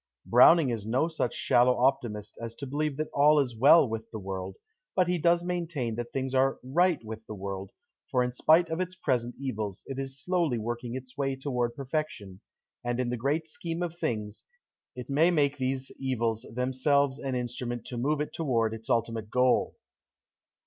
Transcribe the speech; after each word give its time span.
Browning 0.25 0.71
is 0.71 0.83
no 0.83 1.07
such 1.07 1.35
shallow 1.35 1.77
optimist 1.77 2.35
as 2.41 2.55
to 2.55 2.65
believe 2.65 2.97
that 2.97 3.11
all 3.13 3.39
is 3.39 3.55
well 3.55 3.87
with 3.87 4.09
the 4.09 4.17
world, 4.17 4.55
but 4.95 5.07
he 5.07 5.19
does 5.19 5.43
maintain 5.43 5.93
that 5.93 6.11
things 6.11 6.33
are 6.33 6.57
right 6.63 6.97
with 7.05 7.23
the 7.27 7.35
world, 7.35 7.69
for 8.09 8.23
in 8.23 8.31
spite 8.31 8.67
of 8.71 8.79
its 8.81 8.95
present 8.95 9.35
evils 9.37 9.83
it 9.85 9.99
is 9.99 10.19
slowly 10.19 10.57
working 10.57 10.95
its 10.95 11.15
way 11.19 11.35
toward 11.35 11.75
perfection, 11.75 12.41
and 12.83 12.99
in 12.99 13.11
the 13.11 13.15
great 13.15 13.47
scheme 13.47 13.83
of 13.83 13.95
things 13.99 14.43
it 14.95 15.07
may 15.07 15.29
make 15.29 15.57
these 15.57 15.91
evils 15.99 16.47
themselves 16.55 17.19
an 17.19 17.35
instrument 17.35 17.85
to 17.85 17.95
move 17.95 18.21
it 18.21 18.33
toward 18.33 18.73
its 18.73 18.89
ultimate 18.89 19.29
goal. 19.29 19.75